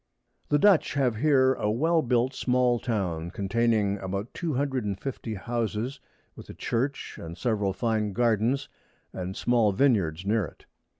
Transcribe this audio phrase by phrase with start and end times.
[0.49, 5.35] _]The Dutch have here a well built small Town, containing about two hundred and fifty
[5.35, 5.99] Houses,
[6.35, 8.67] with a Church, and several fine Gardens
[9.13, 10.65] and small Vineyards near it.